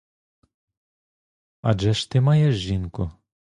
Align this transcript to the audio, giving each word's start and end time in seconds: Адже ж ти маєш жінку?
Адже 1.61 1.93
ж 1.93 2.09
ти 2.11 2.21
маєш 2.21 2.55
жінку? 2.55 3.11